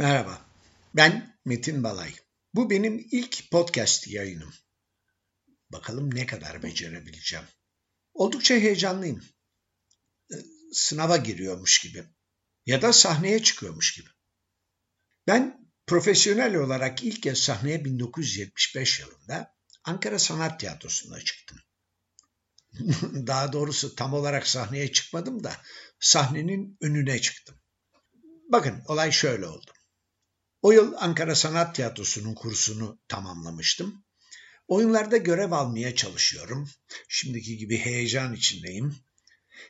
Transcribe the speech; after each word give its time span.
Merhaba, 0.00 0.46
ben 0.94 1.38
Metin 1.44 1.84
Balay. 1.84 2.14
Bu 2.54 2.70
benim 2.70 3.08
ilk 3.10 3.50
podcast 3.50 4.08
yayınım. 4.08 4.54
Bakalım 5.70 6.14
ne 6.14 6.26
kadar 6.26 6.62
becerebileceğim. 6.62 7.44
Oldukça 8.14 8.54
heyecanlıyım. 8.54 9.24
Ee, 10.32 10.36
sınava 10.72 11.16
giriyormuş 11.16 11.78
gibi 11.80 12.04
ya 12.66 12.82
da 12.82 12.92
sahneye 12.92 13.42
çıkıyormuş 13.42 13.94
gibi. 13.94 14.08
Ben 15.26 15.70
profesyonel 15.86 16.54
olarak 16.54 17.02
ilk 17.02 17.22
kez 17.22 17.38
sahneye 17.38 17.84
1975 17.84 19.00
yılında 19.00 19.56
Ankara 19.84 20.18
Sanat 20.18 20.60
Tiyatrosu'nda 20.60 21.20
çıktım. 21.20 21.58
Daha 23.26 23.52
doğrusu 23.52 23.94
tam 23.94 24.14
olarak 24.14 24.46
sahneye 24.46 24.92
çıkmadım 24.92 25.44
da 25.44 25.56
sahnenin 25.98 26.76
önüne 26.80 27.20
çıktım. 27.20 27.60
Bakın 28.52 28.82
olay 28.86 29.12
şöyle 29.12 29.46
oldu. 29.46 29.70
O 30.62 30.72
yıl 30.72 30.94
Ankara 30.98 31.34
Sanat 31.34 31.74
Tiyatrosu'nun 31.74 32.34
kursunu 32.34 33.00
tamamlamıştım. 33.08 34.04
Oyunlarda 34.68 35.16
görev 35.16 35.52
almaya 35.52 35.94
çalışıyorum. 35.94 36.70
Şimdiki 37.08 37.56
gibi 37.56 37.78
heyecan 37.78 38.34
içindeyim. 38.34 38.96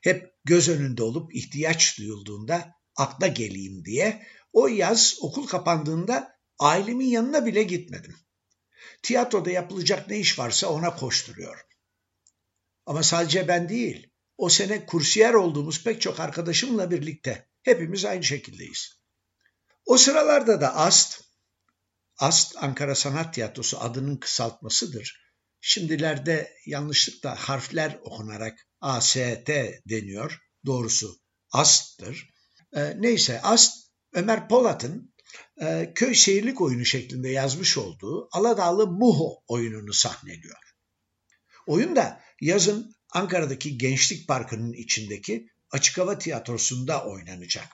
Hep 0.02 0.34
göz 0.44 0.68
önünde 0.68 1.02
olup 1.02 1.34
ihtiyaç 1.34 1.98
duyulduğunda 1.98 2.74
akla 2.96 3.26
geleyim 3.26 3.84
diye 3.84 4.26
o 4.52 4.68
yaz 4.68 5.16
okul 5.20 5.46
kapandığında 5.46 6.32
ailemin 6.58 7.06
yanına 7.06 7.46
bile 7.46 7.62
gitmedim. 7.62 8.16
Tiyatroda 9.02 9.50
yapılacak 9.50 10.08
ne 10.08 10.18
iş 10.18 10.38
varsa 10.38 10.68
ona 10.68 10.96
koşturuyorum. 10.96 11.66
Ama 12.86 13.02
sadece 13.02 13.48
ben 13.48 13.68
değil, 13.68 14.10
o 14.36 14.48
sene 14.48 14.86
kursiyer 14.86 15.34
olduğumuz 15.34 15.84
pek 15.84 16.00
çok 16.00 16.20
arkadaşımla 16.20 16.90
birlikte 16.90 17.48
hepimiz 17.62 18.04
aynı 18.04 18.24
şekildeyiz. 18.24 18.99
O 19.90 19.96
sıralarda 19.98 20.60
da 20.60 20.76
AST, 20.76 21.20
AST 22.18 22.56
Ankara 22.56 22.94
Sanat 22.94 23.34
Tiyatrosu 23.34 23.80
adının 23.80 24.16
kısaltmasıdır. 24.16 25.20
Şimdilerde 25.60 26.52
yanlışlıkla 26.66 27.34
harfler 27.34 27.98
okunarak 28.02 28.68
AST 28.80 29.18
deniyor. 29.88 30.38
Doğrusu 30.66 31.20
AST'tır. 31.52 32.30
E, 32.72 32.94
neyse 33.00 33.40
AST 33.42 33.72
Ömer 34.12 34.48
Polat'ın 34.48 35.14
e, 35.62 35.92
köy 35.94 36.14
şehirlik 36.14 36.60
oyunu 36.60 36.84
şeklinde 36.84 37.28
yazmış 37.28 37.78
olduğu 37.78 38.28
Aladağlı 38.32 38.86
Muho 38.86 39.42
oyununu 39.48 39.92
sahneliyor. 39.92 40.74
Oyun 41.66 41.96
da 41.96 42.20
yazın 42.40 42.94
Ankara'daki 43.10 43.78
Gençlik 43.78 44.28
Parkı'nın 44.28 44.72
içindeki 44.72 45.48
açık 45.70 45.98
hava 45.98 46.18
tiyatrosunda 46.18 47.04
oynanacak. 47.04 47.66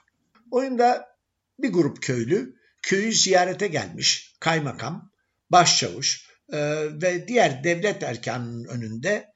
Oyunda 0.51 1.16
bir 1.59 1.69
grup 1.69 2.03
köylü 2.03 2.55
köyü 2.81 3.13
ziyarete 3.13 3.67
gelmiş 3.67 4.35
kaymakam, 4.39 5.11
başçavuş 5.49 6.27
e, 6.49 6.59
ve 7.01 7.27
diğer 7.27 7.63
devlet 7.63 8.03
erkanının 8.03 8.65
önünde 8.65 9.27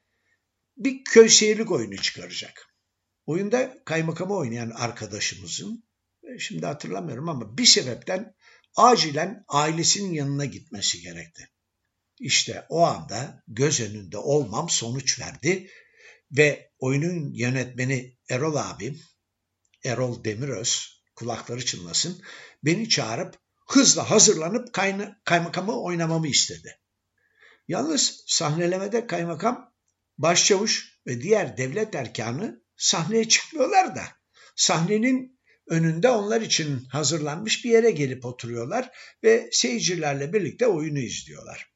bir 0.76 1.04
köy 1.04 1.28
şehirlik 1.28 1.70
oyunu 1.70 1.96
çıkaracak. 1.96 2.68
Oyunda 3.26 3.82
kaymakamı 3.84 4.36
oynayan 4.36 4.70
arkadaşımızın, 4.70 5.84
e, 6.22 6.38
şimdi 6.38 6.66
hatırlamıyorum 6.66 7.28
ama 7.28 7.58
bir 7.58 7.66
sebepten 7.66 8.34
acilen 8.76 9.44
ailesinin 9.48 10.12
yanına 10.12 10.44
gitmesi 10.44 11.00
gerekti. 11.00 11.48
İşte 12.20 12.66
o 12.68 12.82
anda 12.82 13.42
göz 13.48 13.80
önünde 13.80 14.18
olmam 14.18 14.68
sonuç 14.68 15.20
verdi 15.20 15.70
ve 16.30 16.70
oyunun 16.78 17.32
yönetmeni 17.32 18.18
Erol 18.30 18.56
abim, 18.56 19.00
Erol 19.84 20.24
Demiröz, 20.24 21.01
kulakları 21.22 21.64
çınlasın, 21.64 22.22
beni 22.64 22.88
çağırıp 22.88 23.38
hızla 23.66 24.10
hazırlanıp 24.10 24.72
kayna, 24.72 25.20
kaymakamı 25.24 25.80
oynamamı 25.80 26.28
istedi. 26.28 26.78
Yalnız 27.68 28.24
sahnelemede 28.26 29.06
kaymakam, 29.06 29.72
başçavuş 30.18 30.98
ve 31.06 31.22
diğer 31.22 31.56
devlet 31.56 31.94
erkanı 31.94 32.62
sahneye 32.76 33.28
çıkmıyorlar 33.28 33.96
da 33.96 34.02
sahnenin 34.56 35.40
önünde 35.66 36.08
onlar 36.08 36.40
için 36.40 36.84
hazırlanmış 36.84 37.64
bir 37.64 37.70
yere 37.70 37.90
gelip 37.90 38.24
oturuyorlar 38.24 38.90
ve 39.24 39.48
seyircilerle 39.52 40.32
birlikte 40.32 40.66
oyunu 40.66 40.98
izliyorlar. 40.98 41.72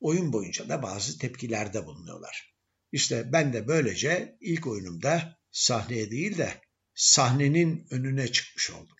Oyun 0.00 0.32
boyunca 0.32 0.68
da 0.68 0.82
bazı 0.82 1.18
tepkilerde 1.18 1.86
bulunuyorlar. 1.86 2.54
İşte 2.92 3.32
ben 3.32 3.52
de 3.52 3.68
böylece 3.68 4.36
ilk 4.40 4.66
oyunumda 4.66 5.38
sahneye 5.50 6.10
değil 6.10 6.38
de 6.38 6.54
sahnenin 6.94 7.86
önüne 7.90 8.32
çıkmış 8.32 8.70
oldum. 8.70 8.95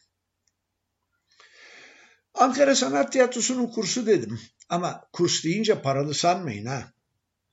Ankara 2.37 2.75
Sanat 2.75 3.13
Tiyatrosu'nun 3.13 3.67
kursu 3.67 4.07
dedim 4.07 4.41
ama 4.69 5.09
kurs 5.13 5.45
deyince 5.45 5.83
paralı 5.83 6.15
sanmayın 6.15 6.67
ha. 6.67 6.93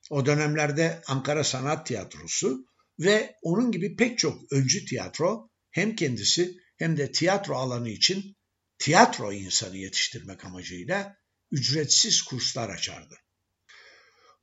O 0.09 0.25
dönemlerde 0.25 1.01
Ankara 1.07 1.43
Sanat 1.43 1.85
Tiyatrosu 1.87 2.65
ve 2.99 3.35
onun 3.41 3.71
gibi 3.71 3.95
pek 3.95 4.19
çok 4.19 4.51
öncü 4.51 4.85
tiyatro 4.85 5.49
hem 5.71 5.95
kendisi 5.95 6.57
hem 6.77 6.97
de 6.97 7.11
tiyatro 7.11 7.55
alanı 7.55 7.89
için 7.89 8.35
tiyatro 8.79 9.33
insanı 9.33 9.77
yetiştirmek 9.77 10.45
amacıyla 10.45 11.17
ücretsiz 11.51 12.21
kurslar 12.21 12.69
açardı. 12.69 13.15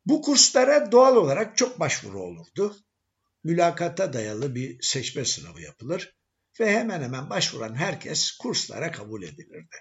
Bu 0.07 0.23
kurslara 0.23 0.93
doğal 0.93 1.17
olarak 1.17 1.57
çok 1.57 1.81
başvuru 1.81 2.23
olurdu 2.23 2.77
mülakata 3.45 4.13
dayalı 4.13 4.55
bir 4.55 4.83
seçme 4.83 5.25
sınavı 5.25 5.61
yapılır 5.61 6.17
ve 6.61 6.73
hemen 6.73 7.03
hemen 7.03 7.31
başvuran 7.31 7.75
herkes 7.75 8.31
kurslara 8.33 8.93
kabul 8.93 9.23
edilirdi. 9.23 9.77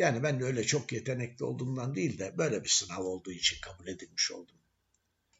Yani 0.00 0.22
ben 0.22 0.40
de 0.40 0.44
öyle 0.44 0.64
çok 0.64 0.92
yetenekli 0.92 1.44
olduğumdan 1.44 1.94
değil 1.94 2.18
de 2.18 2.38
böyle 2.38 2.64
bir 2.64 2.68
sınav 2.68 3.02
olduğu 3.02 3.32
için 3.32 3.56
kabul 3.60 3.86
edilmiş 3.86 4.32
oldum. 4.32 4.56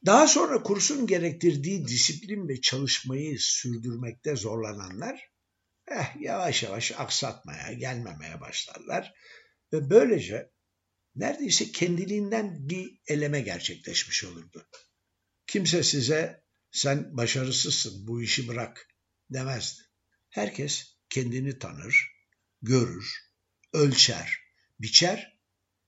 Daha 0.05 0.27
sonra 0.27 0.63
kursun 0.63 1.07
gerektirdiği 1.07 1.87
disiplin 1.87 2.47
ve 2.47 2.61
çalışmayı 2.61 3.39
sürdürmekte 3.39 4.35
zorlananlar 4.35 5.31
eh, 5.87 6.21
yavaş 6.21 6.63
yavaş 6.63 6.91
aksatmaya, 6.91 7.73
gelmemeye 7.73 8.41
başlarlar 8.41 9.13
ve 9.73 9.89
böylece 9.89 10.51
neredeyse 11.15 11.71
kendiliğinden 11.71 12.69
bir 12.69 12.99
eleme 13.07 13.41
gerçekleşmiş 13.41 14.23
olurdu. 14.23 14.67
Kimse 15.47 15.83
size 15.83 16.43
sen 16.71 17.17
başarısızsın 17.17 18.07
bu 18.07 18.21
işi 18.21 18.47
bırak 18.47 18.87
demezdi. 19.29 19.81
Herkes 20.29 20.97
kendini 21.09 21.59
tanır, 21.59 22.11
görür, 22.61 23.31
ölçer, 23.73 24.40
biçer 24.81 25.39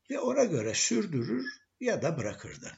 ve 0.10 0.20
ona 0.20 0.44
göre 0.44 0.74
sürdürür 0.74 1.46
ya 1.80 2.02
da 2.02 2.18
bırakırdı. 2.18 2.78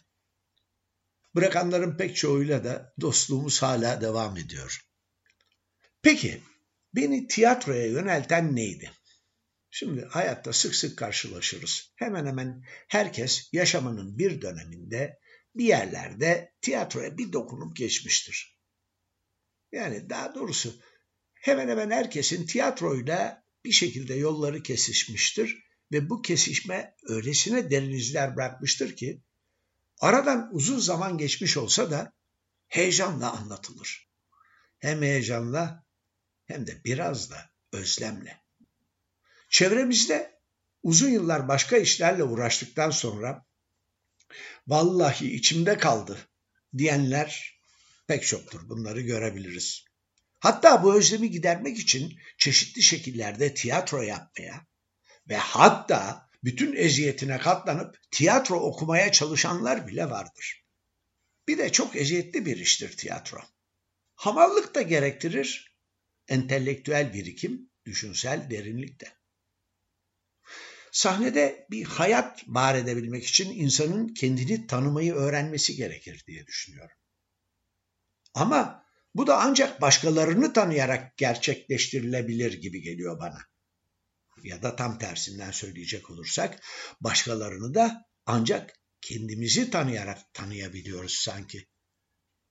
Bırakanların 1.35 1.97
pek 1.97 2.15
çoğuyla 2.15 2.63
da 2.63 2.93
dostluğumuz 3.01 3.61
hala 3.61 4.01
devam 4.01 4.37
ediyor. 4.37 4.85
Peki 6.01 6.41
beni 6.95 7.27
tiyatroya 7.27 7.87
yönelten 7.87 8.55
neydi? 8.55 8.91
Şimdi 9.71 10.05
hayatta 10.05 10.53
sık 10.53 10.75
sık 10.75 10.97
karşılaşırız. 10.97 11.93
Hemen 11.95 12.25
hemen 12.25 12.63
herkes 12.87 13.49
yaşamının 13.53 14.17
bir 14.17 14.41
döneminde 14.41 15.19
bir 15.55 15.65
yerlerde 15.65 16.53
tiyatroya 16.61 17.17
bir 17.17 17.33
dokunup 17.33 17.75
geçmiştir. 17.75 18.59
Yani 19.71 20.09
daha 20.09 20.35
doğrusu 20.35 20.81
hemen 21.33 21.67
hemen 21.67 21.91
herkesin 21.91 22.45
tiyatroyla 22.45 23.43
bir 23.65 23.71
şekilde 23.71 24.13
yolları 24.13 24.63
kesişmiştir 24.63 25.64
ve 25.91 26.09
bu 26.09 26.21
kesişme 26.21 26.95
öylesine 27.03 27.71
derin 27.71 27.91
izler 27.91 28.35
bırakmıştır 28.35 28.95
ki 28.95 29.21
aradan 29.99 30.49
uzun 30.51 30.79
zaman 30.79 31.17
geçmiş 31.17 31.57
olsa 31.57 31.91
da 31.91 32.13
heyecanla 32.67 33.31
anlatılır. 33.31 34.09
Hem 34.79 35.01
heyecanla 35.01 35.83
hem 36.45 36.67
de 36.67 36.83
biraz 36.85 37.31
da 37.31 37.49
özlemle. 37.71 38.41
Çevremizde 39.49 40.39
uzun 40.83 41.09
yıllar 41.09 41.47
başka 41.47 41.77
işlerle 41.77 42.23
uğraştıktan 42.23 42.89
sonra 42.89 43.45
vallahi 44.67 45.35
içimde 45.35 45.77
kaldı 45.77 46.19
diyenler 46.77 47.59
pek 48.07 48.25
çoktur. 48.25 48.69
Bunları 48.69 49.01
görebiliriz. 49.01 49.85
Hatta 50.39 50.83
bu 50.83 50.97
özlemi 50.97 51.31
gidermek 51.31 51.79
için 51.79 52.19
çeşitli 52.37 52.81
şekillerde 52.81 53.53
tiyatro 53.53 54.01
yapmaya 54.01 54.67
ve 55.29 55.37
hatta 55.37 56.29
bütün 56.43 56.75
eziyetine 56.75 57.37
katlanıp 57.37 57.99
tiyatro 58.11 58.59
okumaya 58.59 59.11
çalışanlar 59.11 59.87
bile 59.87 60.09
vardır. 60.09 60.65
Bir 61.47 61.57
de 61.57 61.71
çok 61.71 61.95
eziyetli 61.95 62.45
bir 62.45 62.57
iştir 62.57 62.97
tiyatro. 62.97 63.39
Hamallık 64.15 64.75
da 64.75 64.81
gerektirir, 64.81 65.77
entelektüel 66.27 67.13
birikim, 67.13 67.69
düşünsel 67.85 68.49
derinlik 68.49 69.01
de. 69.01 69.13
Sahnede 70.91 71.67
bir 71.71 71.83
hayat 71.83 72.43
var 72.47 72.75
edebilmek 72.75 73.27
için 73.27 73.59
insanın 73.59 74.07
kendini 74.07 74.67
tanımayı 74.67 75.13
öğrenmesi 75.13 75.75
gerekir 75.75 76.23
diye 76.27 76.47
düşünüyorum. 76.47 76.97
Ama 78.33 78.85
bu 79.15 79.27
da 79.27 79.41
ancak 79.41 79.81
başkalarını 79.81 80.53
tanıyarak 80.53 81.17
gerçekleştirilebilir 81.17 82.53
gibi 82.61 82.81
geliyor 82.81 83.19
bana. 83.19 83.39
Ya 84.43 84.63
da 84.63 84.75
tam 84.75 84.99
tersinden 84.99 85.51
söyleyecek 85.51 86.09
olursak 86.09 86.63
başkalarını 87.01 87.73
da 87.73 88.05
ancak 88.25 88.79
kendimizi 89.01 89.69
tanıyarak 89.69 90.33
tanıyabiliyoruz 90.33 91.13
sanki. 91.13 91.67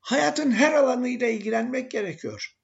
Hayatın 0.01 0.51
her 0.51 0.73
alanıyla 0.73 1.29
ilgilenmek 1.29 1.91
gerekiyor. 1.91 2.57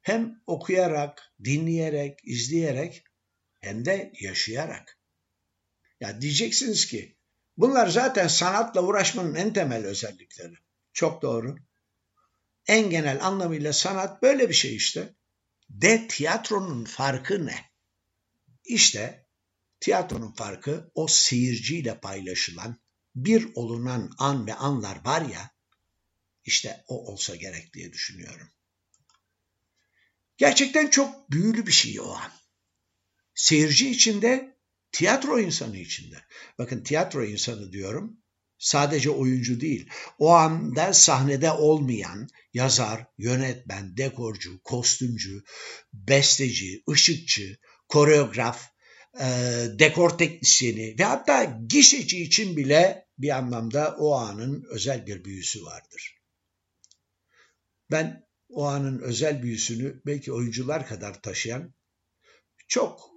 Hem 0.00 0.42
okuyarak, 0.46 1.22
dinleyerek, 1.44 2.20
izleyerek 2.24 3.04
hem 3.60 3.84
de 3.84 4.12
yaşayarak. 4.20 4.98
Ya 6.00 6.20
diyeceksiniz 6.20 6.86
ki 6.86 7.16
bunlar 7.56 7.86
zaten 7.86 8.28
sanatla 8.28 8.82
uğraşmanın 8.82 9.34
en 9.34 9.52
temel 9.52 9.84
özellikleri. 9.84 10.54
Çok 10.92 11.22
doğru. 11.22 11.56
En 12.66 12.90
genel 12.90 13.26
anlamıyla 13.26 13.72
sanat 13.72 14.22
böyle 14.22 14.48
bir 14.48 14.54
şey 14.54 14.76
işte. 14.76 15.14
De 15.68 16.08
tiyatronun 16.08 16.84
farkı 16.84 17.46
ne? 17.46 17.67
İşte 18.68 19.26
tiyatronun 19.80 20.32
farkı 20.32 20.90
o 20.94 21.06
seyirciyle 21.08 22.00
paylaşılan 22.00 22.80
bir 23.14 23.48
olunan 23.54 24.10
an 24.18 24.46
ve 24.46 24.54
anlar 24.54 25.04
var 25.04 25.22
ya, 25.22 25.50
işte 26.44 26.84
o 26.86 27.12
olsa 27.12 27.36
gerek 27.36 27.74
diye 27.74 27.92
düşünüyorum. 27.92 28.48
Gerçekten 30.36 30.86
çok 30.90 31.30
büyülü 31.30 31.66
bir 31.66 31.72
şey 31.72 32.00
o 32.00 32.10
an. 32.10 32.32
Seyirci 33.34 33.90
içinde, 33.90 34.58
tiyatro 34.92 35.40
insanı 35.40 35.76
içinde. 35.76 36.16
Bakın 36.58 36.82
tiyatro 36.82 37.24
insanı 37.24 37.72
diyorum, 37.72 38.22
sadece 38.58 39.10
oyuncu 39.10 39.60
değil. 39.60 39.88
O 40.18 40.30
anda 40.30 40.92
sahnede 40.92 41.50
olmayan 41.50 42.28
yazar, 42.54 43.06
yönetmen, 43.18 43.96
dekorcu, 43.96 44.62
kostümcü, 44.62 45.42
besteci, 45.92 46.82
ışıkçı, 46.90 47.58
koreograf, 47.88 48.70
e, 49.20 49.26
dekor 49.78 50.18
teknisyeni 50.18 50.98
ve 50.98 51.04
hatta 51.04 51.44
gişeci 51.68 52.22
için 52.22 52.56
bile 52.56 53.08
bir 53.18 53.36
anlamda 53.36 53.96
o 53.98 54.14
anın 54.14 54.64
özel 54.70 55.06
bir 55.06 55.24
büyüsü 55.24 55.64
vardır. 55.64 56.22
Ben 57.90 58.28
o 58.48 58.64
anın 58.66 58.98
özel 58.98 59.42
büyüsünü 59.42 60.02
belki 60.06 60.32
oyuncular 60.32 60.86
kadar 60.86 61.22
taşıyan 61.22 61.74
çok 62.68 63.10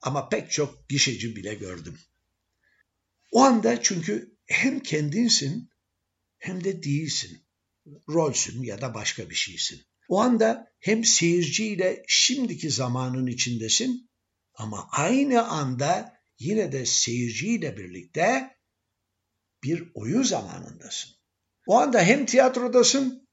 ama 0.00 0.28
pek 0.28 0.50
çok 0.50 0.88
gişeci 0.88 1.36
bile 1.36 1.54
gördüm. 1.54 1.98
O 3.32 3.40
anda 3.40 3.82
çünkü 3.82 4.36
hem 4.46 4.80
kendinsin 4.80 5.70
hem 6.38 6.64
de 6.64 6.82
değilsin. 6.82 7.46
Rolsün 8.08 8.62
ya 8.62 8.80
da 8.80 8.94
başka 8.94 9.30
bir 9.30 9.34
şeysin. 9.34 9.82
O 10.08 10.20
anda 10.20 10.72
hem 10.80 11.04
seyirciyle 11.04 12.02
şimdiki 12.08 12.70
zamanın 12.70 13.26
içindesin 13.26 14.10
ama 14.54 14.88
aynı 14.92 15.48
anda 15.48 16.18
yine 16.38 16.72
de 16.72 16.86
seyirciyle 16.86 17.76
birlikte 17.76 18.56
bir 19.62 19.90
oyun 19.94 20.22
zamanındasın. 20.22 21.10
O 21.66 21.78
anda 21.78 22.02
hem 22.02 22.26
tiyatrodasın 22.26 23.28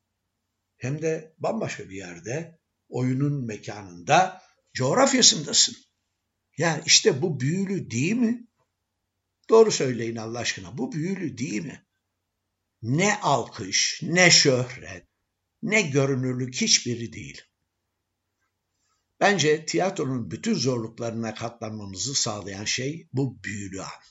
hem 0.78 1.02
de 1.02 1.36
bambaşka 1.38 1.90
bir 1.90 1.96
yerde 1.96 2.60
oyunun 2.90 3.46
mekanında, 3.46 4.42
coğrafyasındasın. 4.74 5.76
Ya 6.58 6.82
işte 6.86 7.22
bu 7.22 7.40
büyülü 7.40 7.92
değil 7.92 8.16
mi? 8.16 8.48
Doğru 9.50 9.72
söyleyin 9.72 10.16
Allah 10.16 10.40
aşkına. 10.40 10.78
Bu 10.78 10.92
büyülü 10.92 11.38
değil 11.38 11.66
mi? 11.66 11.86
Ne 12.82 13.20
alkış, 13.22 14.00
ne 14.04 14.32
şöhret, 14.32 15.09
ne 15.62 15.82
görünürlük 15.82 16.56
hiçbiri 16.56 17.14
değil. 17.14 17.42
Bence 19.20 19.66
tiyatronun 19.66 20.32
bütün 20.32 20.54
zorluklarına 20.54 21.34
katlanmamızı 21.34 22.16
sağlayan 22.16 22.66
şey 22.66 23.08
bu 23.14 23.44
büyülü 23.44 23.82
an. 23.82 24.02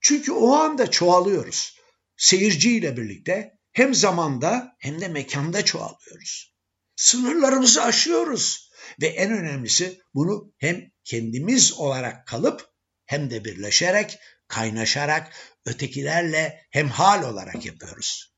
Çünkü 0.00 0.32
o 0.32 0.52
anda 0.52 0.90
çoğalıyoruz. 0.90 1.78
Seyirciyle 2.16 2.96
birlikte 2.96 3.58
hem 3.72 3.94
zamanda 3.94 4.76
hem 4.78 5.00
de 5.00 5.08
mekanda 5.08 5.64
çoğalıyoruz. 5.64 6.54
Sınırlarımızı 6.96 7.82
aşıyoruz 7.82 8.70
ve 9.00 9.06
en 9.06 9.32
önemlisi 9.32 10.00
bunu 10.14 10.52
hem 10.58 10.90
kendimiz 11.04 11.72
olarak 11.72 12.26
kalıp 12.26 12.70
hem 13.06 13.30
de 13.30 13.44
birleşerek, 13.44 14.18
kaynaşarak 14.48 15.32
ötekilerle 15.64 16.66
hem 16.70 16.88
hal 16.88 17.32
olarak 17.32 17.66
yapıyoruz. 17.66 18.29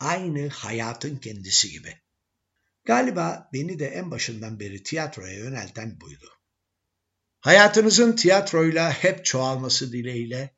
Aynı 0.00 0.48
hayatın 0.48 1.16
kendisi 1.16 1.70
gibi. 1.70 2.00
Galiba 2.84 3.48
beni 3.52 3.78
de 3.78 3.86
en 3.86 4.10
başından 4.10 4.60
beri 4.60 4.82
tiyatroya 4.82 5.34
yönelten 5.34 6.00
buydu. 6.00 6.32
Hayatınızın 7.40 8.16
tiyatroyla 8.16 8.92
hep 8.92 9.24
çoğalması 9.24 9.92
dileğiyle, 9.92 10.56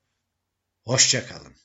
hoşçakalın. 0.82 1.61